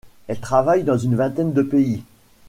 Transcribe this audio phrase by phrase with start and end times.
[0.27, 2.01] Elle travaille dans une vingtaine de pays.